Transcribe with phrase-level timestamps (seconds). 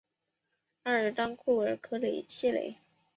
[0.81, 2.75] 阿尔当库尔科谢雷。